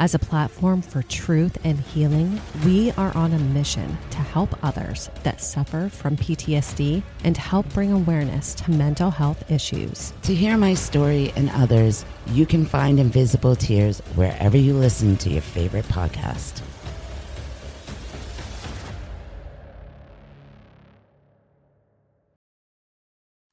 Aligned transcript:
As 0.00 0.14
a 0.14 0.18
platform 0.18 0.80
for 0.80 1.02
truth 1.02 1.58
and 1.62 1.78
healing, 1.78 2.40
we 2.64 2.90
are 2.92 3.14
on 3.14 3.34
a 3.34 3.38
mission 3.38 3.98
to 4.12 4.16
help 4.16 4.48
others 4.64 5.10
that 5.24 5.42
suffer 5.42 5.90
from 5.90 6.16
PTSD 6.16 7.02
and 7.22 7.36
help 7.36 7.68
bring 7.74 7.92
awareness 7.92 8.54
to 8.54 8.70
mental 8.70 9.10
health 9.10 9.50
issues. 9.50 10.14
To 10.22 10.34
hear 10.34 10.56
my 10.56 10.72
story 10.72 11.34
and 11.36 11.50
others, 11.50 12.06
you 12.28 12.46
can 12.46 12.64
find 12.64 12.98
Invisible 12.98 13.54
Tears 13.54 14.00
wherever 14.14 14.56
you 14.56 14.72
listen 14.72 15.18
to 15.18 15.28
your 15.28 15.42
favorite 15.42 15.84
podcast. 15.84 16.62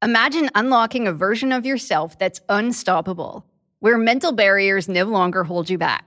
Imagine 0.01 0.49
unlocking 0.55 1.09
a 1.09 1.11
version 1.11 1.51
of 1.51 1.65
yourself 1.65 2.17
that's 2.17 2.39
unstoppable, 2.47 3.45
where 3.79 3.97
mental 3.97 4.31
barriers 4.31 4.87
no 4.87 5.03
longer 5.03 5.43
hold 5.43 5.69
you 5.69 5.77
back. 5.77 6.06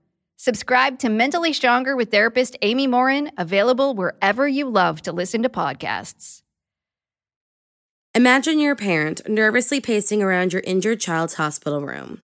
Subscribe 0.43 0.97
to 0.97 1.07
Mentally 1.07 1.53
Stronger 1.53 1.95
with 1.95 2.09
therapist 2.09 2.57
Amy 2.63 2.87
Morin, 2.87 3.29
available 3.37 3.93
wherever 3.93 4.47
you 4.47 4.67
love 4.67 4.99
to 5.03 5.11
listen 5.11 5.43
to 5.43 5.49
podcasts. 5.49 6.41
Imagine 8.15 8.59
you're 8.59 8.75
parent 8.75 9.21
nervously 9.29 9.79
pacing 9.79 10.23
around 10.23 10.51
your 10.51 10.63
injured 10.65 10.99
child's 10.99 11.35
hospital 11.35 11.81
room. 11.81 12.23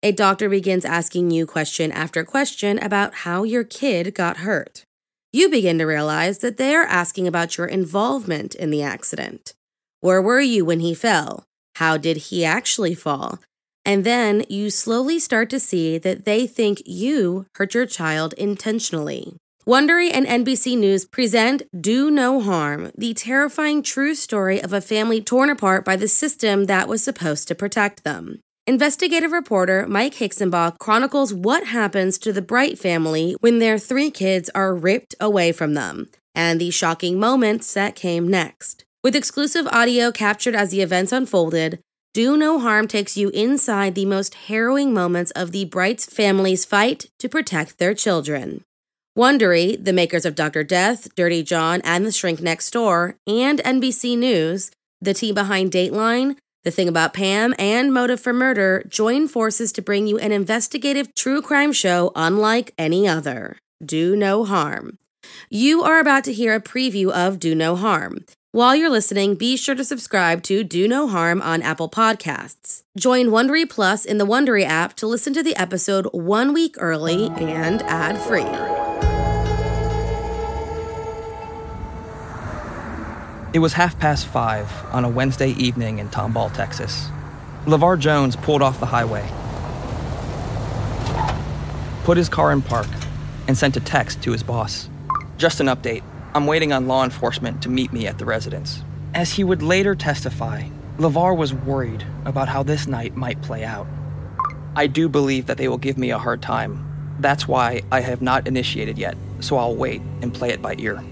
A 0.00 0.12
doctor 0.12 0.48
begins 0.48 0.84
asking 0.84 1.32
you 1.32 1.44
question 1.44 1.90
after 1.90 2.22
question 2.22 2.78
about 2.78 3.14
how 3.14 3.42
your 3.42 3.64
kid 3.64 4.14
got 4.14 4.36
hurt. 4.36 4.84
You 5.32 5.48
begin 5.48 5.78
to 5.78 5.86
realize 5.86 6.38
that 6.38 6.58
they 6.58 6.72
are 6.72 6.86
asking 6.86 7.26
about 7.26 7.58
your 7.58 7.66
involvement 7.66 8.54
in 8.54 8.70
the 8.70 8.84
accident. 8.84 9.54
Where 10.02 10.22
were 10.22 10.38
you 10.38 10.64
when 10.64 10.78
he 10.78 10.94
fell? 10.94 11.42
How 11.74 11.96
did 11.96 12.28
he 12.28 12.44
actually 12.44 12.94
fall? 12.94 13.40
And 13.86 14.02
then 14.04 14.44
you 14.48 14.68
slowly 14.68 15.20
start 15.20 15.48
to 15.50 15.60
see 15.60 15.96
that 15.96 16.24
they 16.24 16.44
think 16.48 16.82
you 16.84 17.46
hurt 17.54 17.72
your 17.72 17.86
child 17.86 18.34
intentionally. 18.34 19.36
Wondery 19.64 20.10
and 20.12 20.26
NBC 20.26 20.76
News 20.76 21.04
present 21.04 21.62
Do 21.80 22.10
No 22.10 22.40
Harm, 22.40 22.90
the 22.98 23.14
terrifying 23.14 23.84
true 23.84 24.16
story 24.16 24.60
of 24.60 24.72
a 24.72 24.80
family 24.80 25.20
torn 25.20 25.50
apart 25.50 25.84
by 25.84 25.94
the 25.94 26.08
system 26.08 26.64
that 26.64 26.88
was 26.88 27.02
supposed 27.02 27.46
to 27.46 27.54
protect 27.54 28.02
them. 28.02 28.40
Investigative 28.66 29.30
reporter 29.30 29.86
Mike 29.88 30.14
Hixenbaugh 30.14 30.78
chronicles 30.78 31.32
what 31.32 31.68
happens 31.68 32.18
to 32.18 32.32
the 32.32 32.42
Bright 32.42 32.80
family 32.80 33.36
when 33.38 33.60
their 33.60 33.78
three 33.78 34.10
kids 34.10 34.50
are 34.52 34.74
ripped 34.74 35.14
away 35.20 35.52
from 35.52 35.74
them, 35.74 36.08
and 36.34 36.60
the 36.60 36.72
shocking 36.72 37.20
moments 37.20 37.72
that 37.74 37.94
came 37.94 38.26
next. 38.26 38.84
With 39.04 39.14
exclusive 39.14 39.68
audio 39.68 40.10
captured 40.10 40.56
as 40.56 40.72
the 40.72 40.80
events 40.80 41.12
unfolded, 41.12 41.78
Do 42.16 42.34
No 42.34 42.58
Harm 42.58 42.88
takes 42.88 43.18
you 43.18 43.28
inside 43.34 43.94
the 43.94 44.06
most 44.06 44.46
harrowing 44.48 44.94
moments 44.94 45.32
of 45.32 45.52
the 45.52 45.66
Bright's 45.66 46.06
family's 46.06 46.64
fight 46.64 47.10
to 47.18 47.28
protect 47.28 47.76
their 47.76 47.92
children. 47.92 48.64
Wondery, 49.14 49.76
the 49.84 49.92
makers 49.92 50.24
of 50.24 50.34
Dr. 50.34 50.64
Death, 50.64 51.14
Dirty 51.14 51.42
John, 51.42 51.82
and 51.84 52.06
The 52.06 52.10
Shrink 52.10 52.40
Next 52.40 52.70
Door, 52.70 53.16
and 53.26 53.58
NBC 53.58 54.16
News, 54.16 54.70
the 54.98 55.12
team 55.12 55.34
behind 55.34 55.72
Dateline, 55.72 56.38
The 56.64 56.70
Thing 56.70 56.88
About 56.88 57.12
Pam, 57.12 57.54
and 57.58 57.92
Motive 57.92 58.18
for 58.18 58.32
Murder 58.32 58.82
join 58.88 59.28
forces 59.28 59.70
to 59.72 59.82
bring 59.82 60.06
you 60.06 60.16
an 60.16 60.32
investigative 60.32 61.14
true 61.14 61.42
crime 61.42 61.74
show 61.74 62.12
unlike 62.16 62.72
any 62.78 63.06
other. 63.06 63.58
Do 63.84 64.16
No 64.16 64.46
Harm. 64.46 64.96
You 65.50 65.82
are 65.82 66.00
about 66.00 66.24
to 66.24 66.32
hear 66.32 66.54
a 66.54 66.62
preview 66.62 67.10
of 67.10 67.38
Do 67.38 67.54
No 67.54 67.76
Harm. 67.76 68.24
While 68.52 68.76
you're 68.76 68.90
listening, 68.90 69.34
be 69.34 69.56
sure 69.56 69.74
to 69.74 69.84
subscribe 69.84 70.42
to 70.44 70.64
Do 70.64 70.88
No 70.88 71.08
Harm 71.08 71.42
on 71.42 71.60
Apple 71.62 71.90
Podcasts. 71.90 72.84
Join 72.96 73.26
Wondery 73.26 73.68
Plus 73.68 74.04
in 74.04 74.16
the 74.18 74.24
Wondery 74.24 74.64
app 74.64 74.94
to 74.94 75.06
listen 75.06 75.34
to 75.34 75.42
the 75.42 75.54
episode 75.56 76.06
one 76.12 76.54
week 76.54 76.76
early 76.78 77.26
and 77.36 77.82
ad 77.82 78.16
free. 78.18 78.46
It 83.52 83.58
was 83.58 83.74
half 83.74 83.98
past 83.98 84.26
five 84.26 84.70
on 84.92 85.04
a 85.04 85.08
Wednesday 85.08 85.50
evening 85.50 85.98
in 85.98 86.08
Tomball, 86.08 86.52
Texas. 86.54 87.08
LeVar 87.66 87.98
Jones 87.98 88.36
pulled 88.36 88.62
off 88.62 88.80
the 88.80 88.86
highway, 88.86 89.28
put 92.04 92.16
his 92.16 92.28
car 92.28 92.52
in 92.52 92.62
park, 92.62 92.86
and 93.48 93.58
sent 93.58 93.76
a 93.76 93.80
text 93.80 94.22
to 94.22 94.30
his 94.32 94.42
boss. 94.42 94.88
Just 95.36 95.60
an 95.60 95.66
update. 95.66 96.04
I'm 96.36 96.46
waiting 96.46 96.70
on 96.70 96.86
law 96.86 97.02
enforcement 97.02 97.62
to 97.62 97.70
meet 97.70 97.94
me 97.94 98.06
at 98.06 98.18
the 98.18 98.26
residence. 98.26 98.84
As 99.14 99.32
he 99.32 99.42
would 99.42 99.62
later 99.62 99.94
testify, 99.94 100.68
LeVar 100.98 101.34
was 101.34 101.54
worried 101.54 102.04
about 102.26 102.46
how 102.46 102.62
this 102.62 102.86
night 102.86 103.16
might 103.16 103.40
play 103.40 103.64
out. 103.64 103.86
I 104.76 104.86
do 104.86 105.08
believe 105.08 105.46
that 105.46 105.56
they 105.56 105.66
will 105.66 105.78
give 105.78 105.96
me 105.96 106.10
a 106.10 106.18
hard 106.18 106.42
time. 106.42 107.16
That's 107.20 107.48
why 107.48 107.80
I 107.90 108.00
have 108.00 108.20
not 108.20 108.46
initiated 108.46 108.98
yet, 108.98 109.16
so 109.40 109.56
I'll 109.56 109.76
wait 109.76 110.02
and 110.20 110.34
play 110.34 110.50
it 110.50 110.60
by 110.60 110.74
ear. 110.76 111.02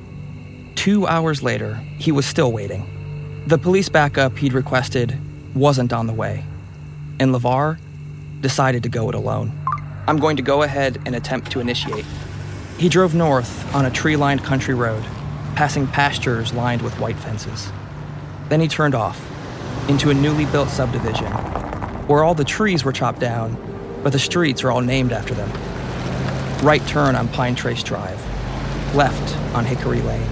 Two 0.75 1.07
hours 1.07 1.43
later, 1.43 1.77
he 1.97 2.13
was 2.13 2.27
still 2.27 2.53
waiting. 2.53 3.47
The 3.47 3.57
police 3.57 3.89
backup 3.89 4.37
he'd 4.37 4.53
requested 4.53 5.19
wasn't 5.57 5.95
on 5.95 6.07
the 6.07 6.13
way, 6.13 6.45
and 7.19 7.35
LeVar 7.35 7.79
decided 8.43 8.83
to 8.83 8.91
go 8.91 9.09
it 9.09 9.15
alone. 9.15 9.59
I'm 10.07 10.19
going 10.19 10.37
to 10.37 10.43
go 10.43 10.65
ahead 10.65 11.01
and 11.07 11.17
attempt 11.17 11.51
to 11.53 11.61
initiate. 11.61 12.05
He 12.77 12.89
drove 12.91 13.15
north 13.15 13.75
on 13.75 13.87
a 13.87 13.91
tree 13.91 14.17
lined 14.17 14.43
country 14.43 14.75
road, 14.75 15.05
passing 15.55 15.87
pastures 15.87 16.53
lined 16.53 16.83
with 16.83 16.99
white 16.99 17.17
fences. 17.17 17.71
Then 18.49 18.61
he 18.61 18.69
turned 18.69 18.95
off 18.95 19.21
into 19.89 20.11
a 20.11 20.15
newly 20.15 20.47
built 20.47 20.69
subdivision 20.69 21.31
where 22.07 22.25
all 22.25 22.35
the 22.35 22.45
trees 22.45 22.85
were 22.85 22.93
chopped 22.93 23.21
down, 23.21 23.57
but 24.03 24.13
the 24.13 24.19
streets 24.19 24.63
are 24.65 24.71
all 24.71 24.81
named 24.81 25.13
after 25.13 25.35
them. 25.35 25.51
Right 26.65 26.87
turn 26.87 27.17
on 27.17 27.29
Pine 27.29 27.55
Trace 27.55 27.83
Drive, 27.83 28.21
left 28.95 29.37
on 29.55 29.65
Hickory 29.65 30.03
Lane, 30.03 30.29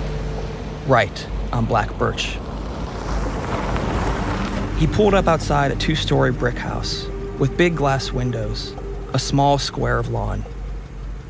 right 0.87 1.27
on 1.53 1.65
Black 1.65 1.97
Birch. 1.99 2.39
He 4.79 4.87
pulled 4.87 5.15
up 5.15 5.29
outside 5.29 5.71
a 5.71 5.77
two 5.77 5.95
story 5.95 6.33
brick 6.33 6.57
house 6.57 7.07
with 7.39 7.57
big 7.57 7.77
glass 7.77 8.13
windows, 8.13 8.75
a 9.15 9.19
small 9.19 9.59
square 9.59 9.99
of 9.99 10.09
lawn 10.09 10.45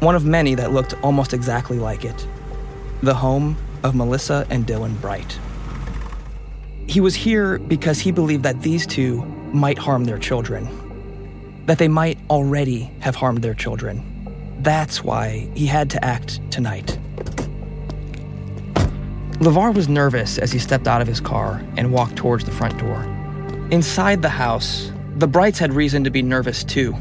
one 0.02 0.16
of 0.16 0.24
many 0.24 0.56
that 0.56 0.72
looked 0.72 0.94
almost 1.04 1.32
exactly 1.32 1.78
like 1.78 2.04
it. 2.04 2.26
The 3.04 3.14
home 3.14 3.56
of 3.82 3.94
Melissa 3.94 4.46
and 4.50 4.66
Dylan 4.66 5.00
Bright. 5.00 5.38
He 6.86 7.00
was 7.00 7.14
here 7.14 7.58
because 7.58 8.00
he 8.00 8.10
believed 8.10 8.42
that 8.42 8.62
these 8.62 8.86
two 8.86 9.22
might 9.52 9.78
harm 9.78 10.04
their 10.04 10.18
children, 10.18 10.68
that 11.66 11.78
they 11.78 11.88
might 11.88 12.18
already 12.28 12.90
have 13.00 13.14
harmed 13.14 13.42
their 13.42 13.54
children. 13.54 14.02
That's 14.60 15.02
why 15.02 15.48
he 15.54 15.66
had 15.66 15.90
to 15.90 16.04
act 16.04 16.40
tonight. 16.50 16.98
LeVar 19.40 19.74
was 19.74 19.88
nervous 19.88 20.38
as 20.38 20.52
he 20.52 20.58
stepped 20.58 20.86
out 20.86 21.00
of 21.00 21.08
his 21.08 21.20
car 21.20 21.64
and 21.76 21.92
walked 21.92 22.16
towards 22.16 22.44
the 22.44 22.52
front 22.52 22.78
door. 22.78 23.02
Inside 23.70 24.22
the 24.22 24.28
house, 24.28 24.92
the 25.16 25.26
Brights 25.26 25.58
had 25.58 25.72
reason 25.72 26.04
to 26.04 26.10
be 26.10 26.22
nervous 26.22 26.62
too. 26.62 26.94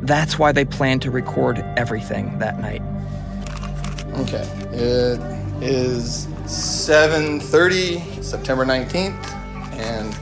That's 0.00 0.38
why 0.38 0.52
they 0.52 0.64
planned 0.64 1.02
to 1.02 1.10
record 1.10 1.58
everything 1.76 2.38
that 2.38 2.58
night. 2.58 2.82
Okay, 4.20 5.43
is 5.64 6.26
7:30, 6.46 8.22
September 8.22 8.64
19th, 8.64 9.32
and 9.74 10.16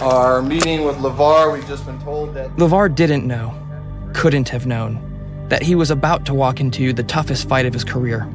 our 0.00 0.40
meeting 0.40 0.84
with 0.84 0.96
LeVar, 0.96 1.52
we've 1.52 1.66
just 1.66 1.84
been 1.84 2.00
told 2.00 2.34
that 2.34 2.54
LeVar 2.56 2.94
didn't 2.94 3.26
know, 3.26 3.54
couldn't 4.14 4.48
have 4.48 4.66
known, 4.66 4.98
that 5.48 5.62
he 5.62 5.74
was 5.74 5.90
about 5.90 6.24
to 6.26 6.34
walk 6.34 6.60
into 6.60 6.92
the 6.92 7.02
toughest 7.02 7.48
fight 7.48 7.66
of 7.66 7.72
his 7.72 7.84
career 7.84 8.28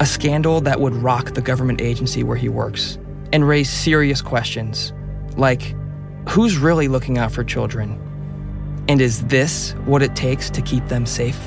a 0.00 0.06
scandal 0.06 0.60
that 0.60 0.80
would 0.80 0.94
rock 0.94 1.34
the 1.34 1.40
government 1.40 1.80
agency 1.80 2.24
where 2.24 2.36
he 2.36 2.48
works 2.48 2.98
and 3.32 3.46
raise 3.46 3.70
serious 3.70 4.20
questions 4.20 4.92
like 5.36 5.76
who's 6.28 6.56
really 6.56 6.88
looking 6.88 7.18
out 7.18 7.30
for 7.30 7.44
children? 7.44 7.96
And 8.88 9.00
is 9.00 9.24
this 9.26 9.72
what 9.84 10.02
it 10.02 10.16
takes 10.16 10.50
to 10.50 10.60
keep 10.60 10.88
them 10.88 11.06
safe? 11.06 11.38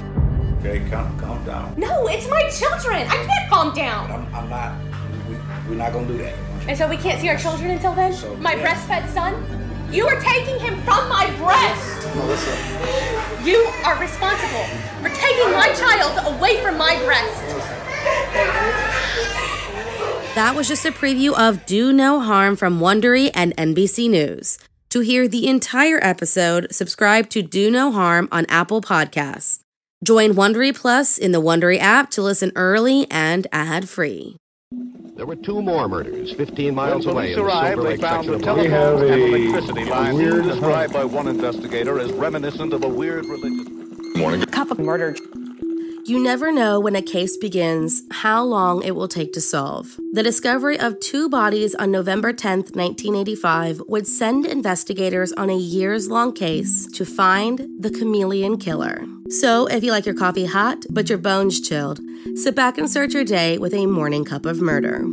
Okay, 0.66 0.90
calm, 0.90 1.20
calm 1.20 1.44
down. 1.46 1.76
No, 1.78 2.08
it's 2.08 2.28
my 2.28 2.50
children. 2.50 3.08
I 3.08 3.24
can't 3.24 3.50
calm 3.52 3.76
down. 3.76 4.10
I'm, 4.10 4.34
I'm 4.34 4.50
not. 4.50 4.74
We, 5.30 5.36
we're 5.70 5.76
not 5.76 5.94
gonna 5.94 6.08
do 6.08 6.18
that. 6.18 6.34
And 6.68 6.76
so 6.76 6.90
we 6.90 6.98
can't 6.98 7.22
see 7.22 7.30
our 7.30 7.38
children 7.38 7.70
until 7.70 7.94
then? 7.94 8.12
So, 8.14 8.36
my 8.38 8.56
yeah. 8.56 8.74
breastfed 8.74 9.14
son? 9.14 9.46
You 9.92 10.08
are 10.08 10.20
taking 10.20 10.60
him 10.60 10.82
from 10.82 11.08
my 11.08 11.30
breast. 11.38 12.16
Melissa, 12.16 13.46
You 13.46 13.58
are 13.86 14.00
responsible 14.02 14.66
for 15.04 15.10
taking 15.10 15.52
my 15.52 15.72
child 15.78 16.36
away 16.36 16.60
from 16.64 16.80
my 16.80 16.98
breast. 17.06 17.46
That 20.34 20.54
was 20.56 20.68
just 20.68 20.84
a 20.84 20.92
preview 20.92 21.38
of 21.38 21.68
Do 21.68 21.94
No 21.94 22.20
Harm 22.22 22.56
from 22.56 22.80
Wondery 22.80 23.30
and 23.36 23.56
NBC 23.56 24.10
News. 24.10 24.58
To 24.90 25.02
hear 25.02 25.28
the 25.28 25.48
entire 25.48 26.00
episode, 26.02 26.74
subscribe 26.74 27.30
to 27.30 27.44
Do 27.44 27.70
No 27.70 27.92
Harm 27.92 28.28
on 28.32 28.48
Apple 28.50 28.82
Podcasts. 28.82 29.65
Join 30.06 30.34
Wondery 30.34 30.72
Plus 30.76 31.18
in 31.18 31.32
the 31.32 31.42
Wondery 31.42 31.80
app 31.80 32.12
to 32.12 32.22
listen 32.22 32.52
early 32.56 33.08
and 33.10 33.48
ad-free. 33.52 34.36
There 35.16 35.26
were 35.26 35.36
two 35.36 35.64
more 35.64 35.90
murders 35.90 36.32
15 36.34 36.76
miles 36.76 37.08
When 37.08 37.16
away 37.16 37.34
police 37.34 37.38
in 37.38 37.44
the 37.44 37.48
arrived, 37.48 37.76
Silver 37.78 37.82
they 37.82 37.90
Lake 37.90 38.02
found 38.02 38.26
section 38.26 38.32
the 38.32 38.38
of 38.38 38.42
telephone 38.44 38.94
Washington. 38.94 39.24
and 39.24 39.34
electricity 39.34 39.86
lines 39.86 40.48
described 40.48 40.94
by 40.94 41.06
one 41.06 41.28
investigator 41.28 42.00
as 42.00 42.12
reminiscent 42.12 42.74
of 42.74 42.84
a 42.84 42.88
weird 42.88 43.26
religious. 43.26 44.78
murder. 44.78 45.16
You 46.06 46.20
never 46.20 46.52
know 46.52 46.80
when 46.80 46.96
a 46.96 47.02
case 47.02 47.36
begins 47.36 48.04
how 48.12 48.44
long 48.44 48.84
it 48.84 48.96
will 48.96 49.08
take 49.08 49.34
to 49.34 49.42
solve. 49.42 49.98
The 50.14 50.22
discovery 50.22 50.80
of 50.80 51.00
two 51.00 51.30
bodies 51.30 51.74
on 51.74 51.90
November 51.90 52.32
10, 52.32 52.60
1985, 52.60 53.82
would 53.88 54.06
send 54.06 54.46
investigators 54.46 55.34
on 55.34 55.50
a 55.50 55.58
years 55.58 56.12
long 56.12 56.32
case 56.32 56.86
to 56.94 57.06
find 57.06 57.68
the 57.80 57.90
chameleon 57.90 58.60
killer. 58.60 59.04
So, 59.30 59.66
if 59.66 59.84
you 59.84 59.92
like 59.92 60.06
your 60.06 60.16
coffee 60.16 60.46
hot 60.46 60.86
but 60.90 61.10
your 61.10 61.18
bones 61.18 61.60
chilled, 61.60 62.00
sit 62.36 62.56
back 62.56 62.78
and 62.78 62.90
start 62.90 63.12
your 63.12 63.24
day 63.24 63.58
with 63.58 63.74
a 63.74 63.88
morning 63.88 64.24
cup 64.24 64.46
of 64.46 64.62
murder. 64.62 65.04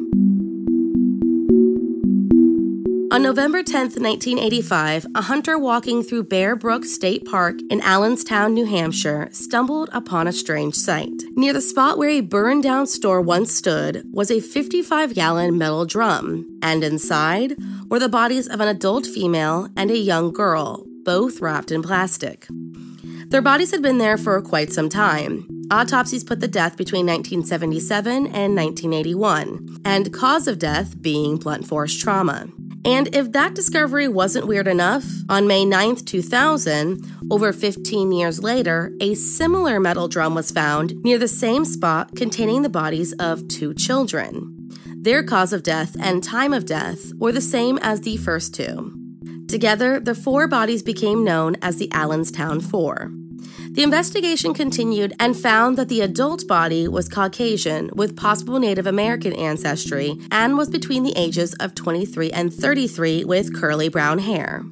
On 3.13 3.23
November 3.23 3.63
10, 3.63 3.81
1985, 3.81 5.07
a 5.15 5.23
hunter 5.23 5.59
walking 5.59 6.03
through 6.03 6.25
Bear 6.25 6.57
Brook 6.57 6.85
State 6.85 7.25
Park 7.25 7.59
in 7.71 7.81
Allenstown, 7.83 8.55
New 8.55 8.65
Hampshire, 8.65 9.29
stumbled 9.33 9.91
upon 9.93 10.27
a 10.27 10.33
strange 10.33 10.75
sight. 10.75 11.13
Near 11.37 11.53
the 11.53 11.61
spot 11.61 11.99
where 11.99 12.09
a 12.09 12.21
burned 12.21 12.63
down 12.63 12.87
store 12.87 13.21
once 13.21 13.55
stood 13.55 14.05
was 14.11 14.31
a 14.31 14.41
55 14.41 15.15
gallon 15.15 15.59
metal 15.59 15.85
drum, 15.85 16.59
and 16.63 16.83
inside 16.83 17.57
were 17.89 17.99
the 17.99 18.09
bodies 18.09 18.49
of 18.49 18.61
an 18.61 18.69
adult 18.69 19.07
female 19.07 19.69
and 19.77 19.91
a 19.91 19.97
young 19.97 20.33
girl, 20.33 20.87
both 21.05 21.41
wrapped 21.41 21.71
in 21.71 21.83
plastic. 21.83 22.47
Their 23.33 23.41
bodies 23.41 23.71
had 23.71 23.81
been 23.81 23.97
there 23.97 24.19
for 24.19 24.43
quite 24.43 24.75
some 24.75 24.91
time. 24.91 25.49
Autopsies 25.71 26.23
put 26.23 26.41
the 26.41 26.47
death 26.47 26.77
between 26.77 27.07
1977 27.07 28.27
and 28.27 28.55
1981, 28.55 29.79
and 29.87 30.13
cause 30.13 30.47
of 30.47 30.59
death 30.59 31.01
being 31.01 31.39
blunt 31.39 31.67
force 31.67 31.97
trauma. 31.97 32.49
And 32.85 33.09
if 33.17 33.33
that 33.33 33.55
discovery 33.55 34.07
wasn't 34.07 34.47
weird 34.47 34.69
enough, 34.69 35.07
on 35.31 35.47
May 35.47 35.65
9th, 35.65 36.05
2000, 36.05 37.03
over 37.31 37.55
15 37.55 38.13
years 38.13 38.43
later, 38.43 38.93
a 39.01 39.15
similar 39.15 39.81
metal 39.81 40.09
drum 40.09 40.35
was 40.35 40.51
found 40.51 41.03
near 41.03 41.17
the 41.17 41.27
same 41.27 41.65
spot 41.65 42.15
containing 42.15 42.61
the 42.61 42.69
bodies 42.69 43.15
of 43.15 43.49
two 43.49 43.73
children. 43.73 44.69
Their 44.95 45.23
cause 45.23 45.55
of 45.55 45.63
death 45.63 45.97
and 45.99 46.23
time 46.23 46.53
of 46.53 46.67
death 46.67 47.15
were 47.15 47.33
the 47.33 47.41
same 47.41 47.79
as 47.79 48.03
the 48.03 48.19
first 48.19 48.55
two. 48.55 48.93
Together, 49.49 49.99
the 49.99 50.15
four 50.15 50.47
bodies 50.47 50.83
became 50.83 51.25
known 51.25 51.57
as 51.63 51.79
the 51.79 51.91
Allenstown 51.93 52.61
Four. 52.61 53.11
The 53.75 53.83
investigation 53.83 54.53
continued 54.53 55.15
and 55.19 55.35
found 55.35 55.79
that 55.79 55.89
the 55.89 56.03
adult 56.03 56.47
body 56.47 56.87
was 56.87 57.09
Caucasian 57.09 57.89
with 57.95 58.19
possible 58.19 58.59
Native 58.59 58.87
American 58.87 59.33
ancestry 59.33 60.19
and 60.31 60.59
was 60.59 60.69
between 60.69 61.05
the 61.05 61.15
ages 61.17 61.55
of 61.55 61.75
23 61.75 62.31
and 62.33 62.53
33 62.53 63.25
with 63.25 63.59
curly 63.59 63.89
brown 63.89 64.19
hair. 64.19 64.63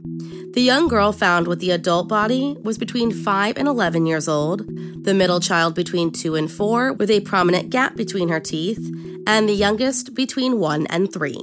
The 0.52 0.60
young 0.60 0.86
girl 0.86 1.12
found 1.12 1.48
with 1.48 1.60
the 1.60 1.70
adult 1.70 2.08
body 2.08 2.58
was 2.62 2.76
between 2.76 3.10
5 3.10 3.56
and 3.56 3.66
11 3.66 4.04
years 4.04 4.28
old, 4.28 4.66
the 5.02 5.14
middle 5.14 5.40
child 5.40 5.74
between 5.74 6.12
2 6.12 6.34
and 6.34 6.52
4 6.52 6.92
with 6.92 7.10
a 7.10 7.20
prominent 7.20 7.70
gap 7.70 7.96
between 7.96 8.28
her 8.28 8.40
teeth, 8.40 8.84
and 9.26 9.48
the 9.48 9.54
youngest 9.54 10.14
between 10.14 10.58
1 10.58 10.86
and 10.88 11.10
3. 11.10 11.38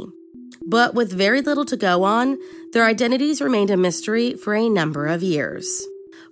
But 0.63 0.93
with 0.93 1.11
very 1.11 1.41
little 1.41 1.65
to 1.65 1.75
go 1.75 2.03
on, 2.03 2.37
their 2.73 2.85
identities 2.85 3.41
remained 3.41 3.71
a 3.71 3.77
mystery 3.77 4.35
for 4.35 4.53
a 4.53 4.69
number 4.69 5.07
of 5.07 5.23
years. 5.23 5.87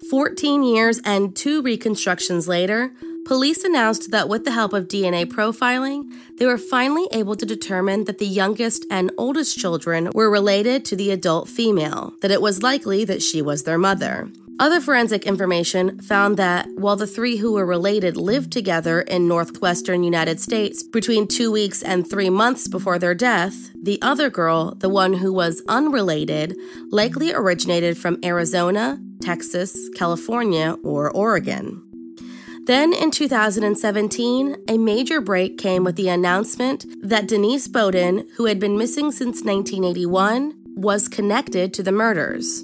14 0.10 0.64
years 0.64 1.00
and 1.04 1.36
two 1.36 1.62
reconstructions 1.62 2.48
later, 2.48 2.92
police 3.26 3.64
announced 3.64 4.12
that 4.12 4.30
with 4.30 4.46
the 4.46 4.52
help 4.52 4.72
of 4.72 4.88
DNA 4.88 5.26
profiling, 5.26 6.04
they 6.38 6.46
were 6.46 6.60
finally 6.60 7.08
able 7.12 7.36
to 7.36 7.46
determine 7.46 8.04
that 8.04 8.20
the 8.20 8.28
youngest 8.28 8.86
and 8.92 9.12
oldest 9.18 9.58
children 9.58 10.12
were 10.14 10.30
related 10.30 10.86
to 10.86 10.96
the 10.96 11.10
adult 11.10 11.50
female, 11.50 12.14
that 12.22 12.32
it 12.32 12.42
was 12.42 12.62
likely 12.62 13.04
that 13.06 13.22
she 13.22 13.42
was 13.42 13.64
their 13.64 13.80
mother. 13.80 14.30
Other 14.58 14.80
forensic 14.80 15.26
information 15.26 16.00
found 16.00 16.38
that 16.38 16.70
while 16.76 16.96
the 16.96 17.08
three 17.08 17.38
who 17.38 17.54
were 17.54 17.66
related 17.66 18.16
lived 18.16 18.54
together 18.54 19.02
in 19.02 19.28
northwestern 19.28 20.02
United 20.02 20.40
States 20.40 20.82
between 20.82 21.28
two 21.28 21.52
weeks 21.52 21.84
and 21.84 22.10
three 22.10 22.30
months 22.30 22.70
before 22.70 22.98
their 22.98 23.14
death, 23.14 23.72
the 23.76 24.02
other 24.02 24.30
girl, 24.30 24.76
the 24.76 24.88
one 24.88 25.16
who 25.16 25.34
was 25.34 25.62
unrelated, 25.68 26.56
likely 26.90 27.34
originated 27.34 27.98
from 27.98 28.18
Arizona, 28.24 28.98
Texas, 29.26 29.90
California, 29.96 30.78
or 30.84 31.10
Oregon. 31.12 31.82
Then 32.66 32.94
in 32.94 33.12
2017, 33.12 34.56
a 34.68 34.78
major 34.78 35.20
break 35.22 35.58
came 35.58 35.84
with 35.84 35.96
the 35.96 36.10
announcement 36.10 36.86
that 37.02 37.28
Denise 37.28 37.68
Beaudin, 37.68 38.28
who 38.38 38.46
had 38.46 38.60
been 38.60 38.78
missing 38.78 39.12
since 39.12 39.44
1981, 39.44 40.54
was 40.76 41.08
connected 41.08 41.74
to 41.74 41.84
the 41.84 41.92
murders. 41.92 42.64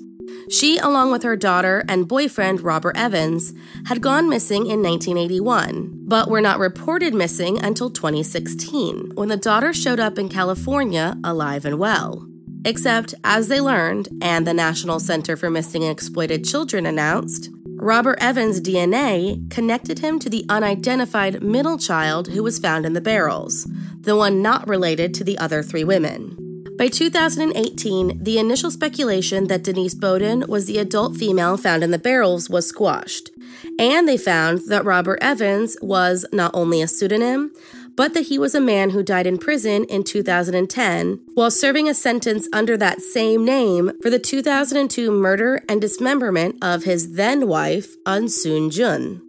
She, 0.49 0.77
along 0.77 1.11
with 1.11 1.23
her 1.23 1.35
daughter 1.35 1.83
and 1.87 2.07
boyfriend 2.07 2.61
Robert 2.61 2.97
Evans, 2.97 3.53
had 3.85 4.01
gone 4.01 4.29
missing 4.29 4.65
in 4.65 4.81
1981, 4.81 6.05
but 6.07 6.29
were 6.29 6.41
not 6.41 6.59
reported 6.59 7.13
missing 7.13 7.63
until 7.63 7.89
2016, 7.89 9.11
when 9.15 9.29
the 9.29 9.37
daughter 9.37 9.73
showed 9.73 9.99
up 9.99 10.17
in 10.17 10.29
California 10.29 11.17
alive 11.23 11.65
and 11.65 11.79
well. 11.79 12.30
Except, 12.63 13.15
as 13.23 13.47
they 13.47 13.59
learned, 13.59 14.09
and 14.21 14.45
the 14.45 14.53
National 14.53 14.99
Center 14.99 15.35
for 15.35 15.49
Missing 15.49 15.83
and 15.83 15.91
Exploited 15.91 16.45
Children 16.45 16.85
announced, 16.85 17.49
Robert 17.77 18.19
Evans' 18.21 18.61
DNA 18.61 19.49
connected 19.49 19.99
him 19.99 20.19
to 20.19 20.29
the 20.29 20.45
unidentified 20.47 21.41
middle 21.41 21.79
child 21.79 22.27
who 22.27 22.43
was 22.43 22.59
found 22.59 22.85
in 22.85 22.93
the 22.93 23.01
barrels, 23.01 23.67
the 23.99 24.15
one 24.15 24.43
not 24.43 24.67
related 24.67 25.15
to 25.15 25.23
the 25.23 25.37
other 25.39 25.63
three 25.63 25.83
women. 25.83 26.37
By 26.77 26.87
2018, 26.87 28.23
the 28.23 28.37
initial 28.37 28.71
speculation 28.71 29.47
that 29.47 29.63
Denise 29.63 29.95
Beaudin 29.95 30.47
was 30.47 30.65
the 30.65 30.77
adult 30.77 31.15
female 31.15 31.57
found 31.57 31.83
in 31.83 31.91
the 31.91 31.99
barrels 31.99 32.49
was 32.49 32.67
squashed, 32.67 33.31
and 33.79 34.07
they 34.07 34.17
found 34.17 34.67
that 34.67 34.85
Robert 34.85 35.19
Evans 35.21 35.77
was 35.81 36.25
not 36.31 36.51
only 36.53 36.81
a 36.81 36.87
pseudonym, 36.87 37.51
but 37.95 38.13
that 38.13 38.27
he 38.27 38.39
was 38.39 38.55
a 38.55 38.61
man 38.61 38.91
who 38.91 39.03
died 39.03 39.27
in 39.27 39.37
prison 39.37 39.83
in 39.85 40.03
2010 40.03 41.19
while 41.33 41.51
serving 41.51 41.87
a 41.87 41.93
sentence 41.93 42.47
under 42.53 42.77
that 42.77 43.01
same 43.01 43.45
name 43.45 43.91
for 44.01 44.09
the 44.09 44.19
2002 44.19 45.11
murder 45.11 45.61
and 45.67 45.81
dismemberment 45.81 46.55
of 46.61 46.83
his 46.83 47.13
then 47.13 47.47
wife, 47.47 47.95
Eunsoon 48.05 48.71
Jun. 48.71 49.21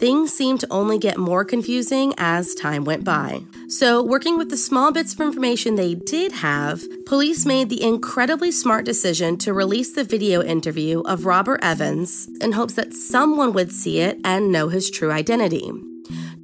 things 0.00 0.32
seemed 0.32 0.60
to 0.60 0.66
only 0.70 0.98
get 0.98 1.16
more 1.16 1.44
confusing 1.44 2.12
as 2.18 2.54
time 2.54 2.84
went 2.84 3.04
by. 3.04 3.40
So, 3.68 4.02
working 4.02 4.36
with 4.36 4.50
the 4.50 4.56
small 4.56 4.92
bits 4.92 5.14
of 5.14 5.20
information 5.20 5.76
they 5.76 5.94
did 5.94 6.32
have, 6.32 6.82
police 7.06 7.46
made 7.46 7.70
the 7.70 7.82
incredibly 7.82 8.52
smart 8.52 8.84
decision 8.84 9.38
to 9.38 9.54
release 9.54 9.92
the 9.92 10.04
video 10.04 10.42
interview 10.42 11.00
of 11.02 11.24
Robert 11.24 11.60
Evans 11.62 12.28
in 12.40 12.52
hopes 12.52 12.74
that 12.74 12.92
someone 12.92 13.52
would 13.54 13.72
see 13.72 14.00
it 14.00 14.20
and 14.24 14.52
know 14.52 14.68
his 14.68 14.90
true 14.90 15.10
identity. 15.10 15.72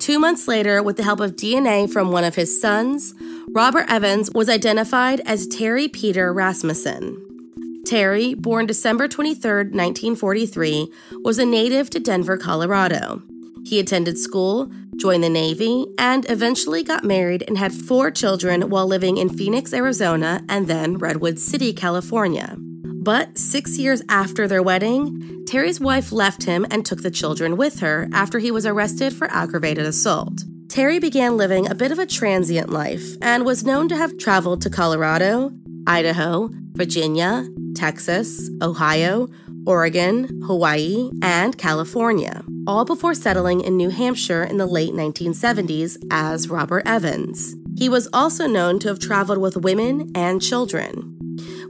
Two 0.00 0.18
months 0.18 0.48
later, 0.48 0.82
with 0.82 0.96
the 0.96 1.02
help 1.02 1.20
of 1.20 1.36
DNA 1.36 1.88
from 1.88 2.10
one 2.10 2.24
of 2.24 2.34
his 2.34 2.58
sons, 2.58 3.12
Robert 3.50 3.84
Evans 3.86 4.30
was 4.34 4.48
identified 4.48 5.20
as 5.26 5.46
Terry 5.46 5.88
Peter 5.88 6.32
Rasmussen. 6.32 7.82
Terry, 7.84 8.32
born 8.32 8.64
December 8.64 9.08
23, 9.08 9.50
1943, 9.50 10.90
was 11.22 11.38
a 11.38 11.44
native 11.44 11.90
to 11.90 12.00
Denver, 12.00 12.38
Colorado. 12.38 13.22
He 13.66 13.78
attended 13.78 14.16
school, 14.16 14.70
joined 14.96 15.22
the 15.22 15.28
Navy, 15.28 15.84
and 15.98 16.28
eventually 16.30 16.82
got 16.82 17.04
married 17.04 17.44
and 17.46 17.58
had 17.58 17.74
four 17.74 18.10
children 18.10 18.70
while 18.70 18.86
living 18.86 19.18
in 19.18 19.28
Phoenix, 19.28 19.74
Arizona, 19.74 20.42
and 20.48 20.66
then 20.66 20.96
Redwood 20.96 21.38
City, 21.38 21.74
California. 21.74 22.56
But 23.02 23.38
six 23.38 23.78
years 23.78 24.02
after 24.10 24.46
their 24.46 24.62
wedding, 24.62 25.44
Terry's 25.46 25.80
wife 25.80 26.12
left 26.12 26.42
him 26.42 26.66
and 26.70 26.84
took 26.84 27.00
the 27.00 27.10
children 27.10 27.56
with 27.56 27.80
her 27.80 28.10
after 28.12 28.38
he 28.38 28.50
was 28.50 28.66
arrested 28.66 29.14
for 29.14 29.30
aggravated 29.30 29.86
assault. 29.86 30.44
Terry 30.68 30.98
began 30.98 31.38
living 31.38 31.68
a 31.68 31.74
bit 31.74 31.92
of 31.92 31.98
a 31.98 32.04
transient 32.04 32.68
life 32.68 33.16
and 33.22 33.46
was 33.46 33.64
known 33.64 33.88
to 33.88 33.96
have 33.96 34.18
traveled 34.18 34.60
to 34.62 34.70
Colorado, 34.70 35.50
Idaho, 35.86 36.50
Virginia, 36.72 37.48
Texas, 37.74 38.50
Ohio, 38.60 39.28
Oregon, 39.66 40.42
Hawaii, 40.46 41.10
and 41.22 41.56
California, 41.56 42.44
all 42.66 42.84
before 42.84 43.14
settling 43.14 43.62
in 43.62 43.78
New 43.78 43.88
Hampshire 43.88 44.44
in 44.44 44.58
the 44.58 44.66
late 44.66 44.92
1970s 44.92 45.96
as 46.10 46.50
Robert 46.50 46.82
Evans. 46.84 47.56
He 47.78 47.88
was 47.88 48.08
also 48.12 48.46
known 48.46 48.78
to 48.80 48.88
have 48.88 49.00
traveled 49.00 49.38
with 49.38 49.56
women 49.56 50.10
and 50.14 50.42
children. 50.42 51.09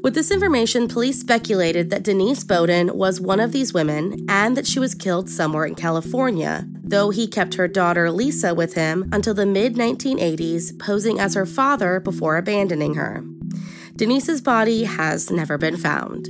With 0.02 0.14
this 0.14 0.30
information, 0.30 0.88
police 0.88 1.20
speculated 1.20 1.90
that 1.90 2.02
Denise 2.02 2.42
Beaudin 2.42 2.94
was 2.94 3.20
one 3.20 3.38
of 3.38 3.52
these 3.52 3.74
women 3.74 4.24
and 4.30 4.56
that 4.56 4.66
she 4.66 4.78
was 4.78 4.94
killed 4.94 5.28
somewhere 5.28 5.66
in 5.66 5.74
California, 5.74 6.66
though 6.82 7.10
he 7.10 7.26
kept 7.26 7.54
her 7.54 7.68
daughter 7.68 8.10
Lisa 8.10 8.54
with 8.54 8.74
him 8.74 9.10
until 9.12 9.34
the 9.34 9.44
mid 9.44 9.74
1980s, 9.74 10.78
posing 10.78 11.20
as 11.20 11.34
her 11.34 11.44
father 11.44 12.00
before 12.00 12.38
abandoning 12.38 12.94
her. 12.94 13.22
Denise's 13.94 14.40
body 14.40 14.84
has 14.84 15.30
never 15.30 15.58
been 15.58 15.76
found. 15.76 16.28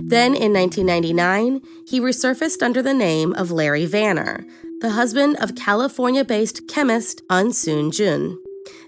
Then 0.00 0.34
in 0.34 0.54
1999, 0.54 1.60
he 1.86 2.00
resurfaced 2.00 2.62
under 2.62 2.80
the 2.80 2.94
name 2.94 3.34
of 3.34 3.50
Larry 3.50 3.86
Vanner, 3.86 4.48
the 4.80 4.90
husband 4.90 5.36
of 5.40 5.54
California 5.54 6.24
based 6.24 6.66
chemist 6.68 7.20
Eunsoon 7.28 7.90
Jun. 7.90 8.38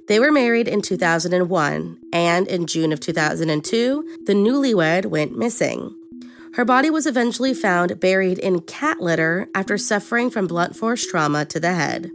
They 0.09 0.21
were 0.21 0.31
married 0.31 0.69
in 0.69 0.83
2001, 0.83 1.99
and 2.13 2.47
in 2.47 2.67
June 2.67 2.93
of 2.93 3.01
2002, 3.01 4.19
the 4.25 4.35
newlywed 4.35 5.07
went 5.07 5.37
missing. 5.37 5.95
Her 6.55 6.65
body 6.65 6.91
was 6.91 7.07
eventually 7.07 7.53
found 7.53 7.99
buried 8.01 8.39
in 8.39 8.61
cat 8.61 9.01
litter 9.01 9.49
after 9.55 9.77
suffering 9.77 10.31
from 10.31 10.47
blunt 10.47 10.77
force 10.77 11.07
trauma 11.07 11.45
to 11.47 11.59
the 11.59 11.75
head. 11.75 12.11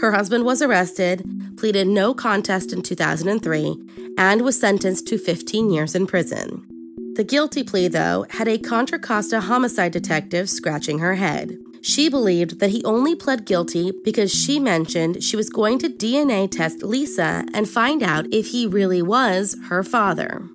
Her 0.00 0.12
husband 0.12 0.44
was 0.44 0.62
arrested, 0.62 1.54
pleaded 1.56 1.86
no 1.86 2.14
contest 2.14 2.72
in 2.72 2.82
2003, 2.82 3.76
and 4.16 4.42
was 4.42 4.58
sentenced 4.58 5.06
to 5.08 5.18
15 5.18 5.70
years 5.70 5.94
in 5.94 6.06
prison. 6.06 6.66
The 7.14 7.24
guilty 7.24 7.62
plea, 7.62 7.88
though, 7.88 8.26
had 8.30 8.48
a 8.48 8.58
Contra 8.58 8.98
Costa 8.98 9.40
homicide 9.40 9.92
detective 9.92 10.48
scratching 10.48 11.00
her 11.00 11.16
head. 11.16 11.58
She 11.88 12.10
believed 12.10 12.60
that 12.60 12.68
he 12.68 12.84
only 12.84 13.14
pled 13.14 13.46
guilty 13.46 13.92
because 14.04 14.30
she 14.30 14.60
mentioned 14.60 15.24
she 15.24 15.36
was 15.36 15.48
going 15.48 15.78
to 15.78 15.88
DNA 15.88 16.50
test 16.50 16.82
Lisa 16.82 17.46
and 17.54 17.66
find 17.66 18.02
out 18.02 18.26
if 18.30 18.48
he 18.48 18.66
really 18.66 19.00
was 19.00 19.56
her 19.70 19.82
father. 19.82 20.46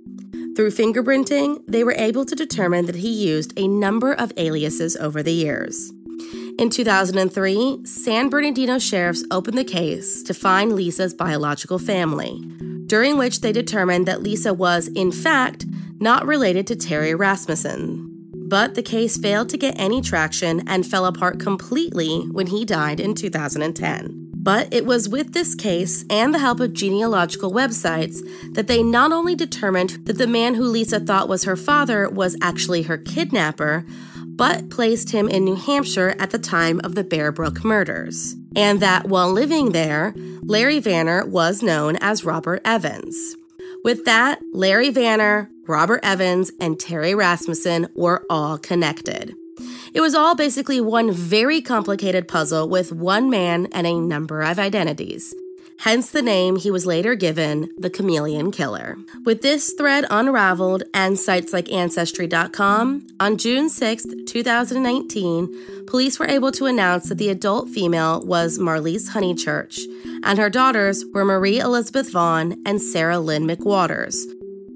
Through 0.55 0.69
fingerprinting, 0.69 1.63
they 1.67 1.83
were 1.83 1.95
able 1.97 2.23
to 2.23 2.35
determine 2.35 2.85
that 2.85 2.97
he 2.97 3.11
used 3.11 3.51
a 3.57 3.67
number 3.67 4.13
of 4.13 4.31
aliases 4.37 4.95
over 4.95 5.23
the 5.23 5.33
years. 5.33 5.91
In 6.59 6.69
2003, 6.69 7.83
San 7.83 8.29
Bernardino 8.29 8.77
sheriffs 8.77 9.25
opened 9.31 9.57
the 9.57 9.63
case 9.63 10.21
to 10.21 10.35
find 10.35 10.73
Lisa's 10.73 11.15
biological 11.15 11.79
family, 11.79 12.41
during 12.85 13.17
which 13.17 13.41
they 13.41 13.51
determined 13.51 14.07
that 14.07 14.21
Lisa 14.21 14.53
was, 14.53 14.87
in 14.89 15.11
fact, 15.11 15.65
not 15.99 16.27
related 16.27 16.67
to 16.67 16.75
Terry 16.75 17.15
Rasmussen. 17.15 18.12
But 18.53 18.75
the 18.75 18.83
case 18.83 19.17
failed 19.17 19.49
to 19.49 19.57
get 19.57 19.79
any 19.79 19.99
traction 19.99 20.61
and 20.67 20.85
fell 20.85 21.07
apart 21.07 21.39
completely 21.39 22.19
when 22.19 22.45
he 22.45 22.65
died 22.65 22.99
in 22.99 23.15
2010. 23.15 24.29
But 24.31 24.71
it 24.71 24.85
was 24.85 25.09
with 25.09 25.33
this 25.33 25.55
case 25.55 26.05
and 26.07 26.31
the 26.31 26.37
help 26.37 26.59
of 26.59 26.71
genealogical 26.71 27.51
websites 27.51 28.21
that 28.53 28.67
they 28.67 28.83
not 28.83 29.11
only 29.11 29.33
determined 29.33 30.05
that 30.05 30.19
the 30.19 30.27
man 30.27 30.53
who 30.53 30.65
Lisa 30.65 30.99
thought 30.99 31.27
was 31.27 31.45
her 31.45 31.55
father 31.55 32.07
was 32.07 32.37
actually 32.43 32.83
her 32.83 32.99
kidnapper, 32.99 33.87
but 34.27 34.69
placed 34.69 35.09
him 35.09 35.27
in 35.27 35.43
New 35.43 35.55
Hampshire 35.55 36.15
at 36.19 36.29
the 36.29 36.37
time 36.37 36.79
of 36.83 36.93
the 36.93 37.03
Bear 37.03 37.31
Brook 37.31 37.65
murders. 37.65 38.35
And 38.55 38.79
that 38.81 39.07
while 39.07 39.31
living 39.31 39.71
there, 39.71 40.13
Larry 40.43 40.79
Vanner 40.79 41.27
was 41.27 41.63
known 41.63 41.95
as 42.01 42.23
Robert 42.23 42.61
Evans. 42.63 43.35
With 43.83 44.05
that, 44.05 44.39
Larry 44.53 44.91
Vanner, 44.91 45.49
Robert 45.67 46.01
Evans, 46.03 46.51
and 46.59 46.79
Terry 46.79 47.15
Rasmussen 47.15 47.87
were 47.95 48.25
all 48.29 48.57
connected. 48.57 49.33
It 49.93 50.01
was 50.01 50.15
all 50.15 50.35
basically 50.35 50.81
one 50.81 51.11
very 51.11 51.61
complicated 51.61 52.27
puzzle 52.27 52.67
with 52.67 52.91
one 52.91 53.29
man 53.29 53.67
and 53.71 53.85
a 53.85 53.99
number 53.99 54.41
of 54.41 54.59
identities. 54.59 55.33
Hence 55.79 56.11
the 56.11 56.21
name 56.21 56.55
he 56.55 56.71
was 56.71 56.85
later 56.85 57.13
given, 57.13 57.69
the 57.77 57.89
Chameleon 57.89 58.51
Killer. 58.51 58.97
With 59.25 59.41
this 59.41 59.73
thread 59.73 60.05
unraveled 60.09 60.83
and 60.93 61.19
sites 61.19 61.51
like 61.51 61.71
Ancestry.com, 61.71 63.07
on 63.19 63.37
June 63.37 63.69
6, 63.69 64.05
2019, 64.25 65.85
police 65.85 66.19
were 66.19 66.27
able 66.29 66.51
to 66.53 66.67
announce 66.67 67.09
that 67.09 67.17
the 67.17 67.29
adult 67.29 67.69
female 67.69 68.21
was 68.25 68.59
Marlise 68.59 69.09
Honeychurch, 69.09 69.79
and 70.23 70.39
her 70.39 70.49
daughters 70.49 71.03
were 71.13 71.25
Marie 71.25 71.59
Elizabeth 71.59 72.11
Vaughn 72.11 72.61
and 72.65 72.81
Sarah 72.81 73.19
Lynn 73.19 73.45
McWaters, 73.45 74.23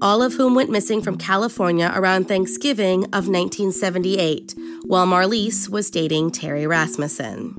all 0.00 0.22
of 0.22 0.34
whom 0.34 0.54
went 0.54 0.70
missing 0.70 1.02
from 1.02 1.18
California 1.18 1.92
around 1.94 2.26
Thanksgiving 2.26 3.04
of 3.06 3.28
1978, 3.28 4.54
while 4.84 5.06
Marlise 5.06 5.68
was 5.68 5.90
dating 5.90 6.30
Terry 6.30 6.66
Rasmussen. 6.66 7.54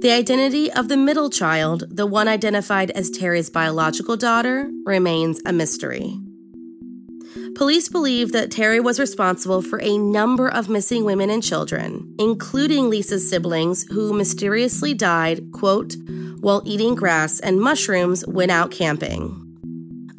The 0.00 0.10
identity 0.10 0.70
of 0.70 0.88
the 0.88 0.96
middle 0.96 1.30
child, 1.30 1.84
the 1.88 2.06
one 2.06 2.28
identified 2.28 2.90
as 2.90 3.10
Terry's 3.10 3.48
biological 3.48 4.16
daughter, 4.16 4.70
remains 4.84 5.40
a 5.46 5.52
mystery. 5.52 6.18
Police 7.54 7.88
believe 7.88 8.32
that 8.32 8.50
Terry 8.50 8.80
was 8.80 9.00
responsible 9.00 9.62
for 9.62 9.80
a 9.80 9.96
number 9.96 10.48
of 10.48 10.68
missing 10.68 11.04
women 11.04 11.30
and 11.30 11.42
children, 11.42 12.14
including 12.18 12.90
Lisa's 12.90 13.28
siblings 13.28 13.86
who 13.90 14.12
mysteriously 14.12 14.92
died, 14.92 15.52
quote, 15.52 15.94
while 16.40 16.62
eating 16.66 16.94
grass 16.94 17.40
and 17.40 17.60
mushrooms 17.60 18.26
when 18.26 18.50
out 18.50 18.70
camping. 18.70 19.45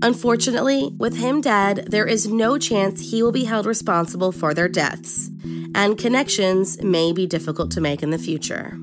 Unfortunately, 0.01 0.91
with 0.97 1.17
him 1.17 1.41
dead, 1.41 1.87
there 1.89 2.05
is 2.05 2.27
no 2.27 2.57
chance 2.57 3.11
he 3.11 3.23
will 3.23 3.31
be 3.31 3.45
held 3.45 3.65
responsible 3.65 4.31
for 4.31 4.53
their 4.53 4.67
deaths, 4.67 5.31
and 5.73 5.97
connections 5.97 6.81
may 6.83 7.11
be 7.11 7.25
difficult 7.25 7.71
to 7.71 7.81
make 7.81 8.03
in 8.03 8.11
the 8.11 8.19
future. 8.19 8.77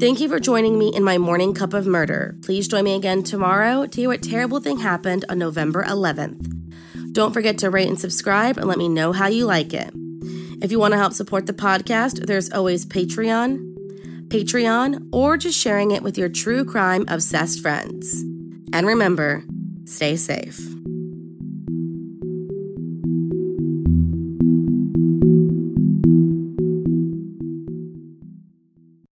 Thank 0.00 0.18
you 0.20 0.28
for 0.28 0.40
joining 0.40 0.76
me 0.76 0.92
in 0.92 1.04
my 1.04 1.18
morning 1.18 1.54
cup 1.54 1.72
of 1.72 1.86
murder. 1.86 2.36
Please 2.42 2.66
join 2.66 2.82
me 2.82 2.96
again 2.96 3.22
tomorrow 3.22 3.86
to 3.86 4.00
hear 4.00 4.08
what 4.08 4.22
terrible 4.22 4.58
thing 4.58 4.78
happened 4.78 5.24
on 5.28 5.38
November 5.38 5.84
11th. 5.84 7.12
Don't 7.12 7.32
forget 7.32 7.58
to 7.58 7.70
rate 7.70 7.86
and 7.88 8.00
subscribe 8.00 8.58
and 8.58 8.66
let 8.66 8.78
me 8.78 8.88
know 8.88 9.12
how 9.12 9.28
you 9.28 9.44
like 9.44 9.72
it. 9.72 9.92
If 10.60 10.72
you 10.72 10.80
want 10.80 10.92
to 10.92 10.98
help 10.98 11.12
support 11.12 11.46
the 11.46 11.52
podcast, 11.52 12.26
there's 12.26 12.50
always 12.50 12.86
Patreon, 12.86 14.26
Patreon, 14.28 15.08
or 15.12 15.36
just 15.36 15.58
sharing 15.58 15.92
it 15.92 16.02
with 16.02 16.18
your 16.18 16.28
true 16.28 16.64
crime 16.64 17.04
obsessed 17.06 17.60
friends. 17.60 18.22
And 18.72 18.86
remember, 18.86 19.44
stay 19.92 20.16
safe. 20.16 20.71